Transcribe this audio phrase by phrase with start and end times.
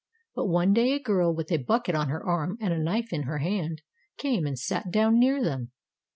[0.33, 3.21] But one day a girl, with a bucket on her arm and a knife in
[3.29, 3.83] her hand,
[4.17, 5.73] came and sat down near them.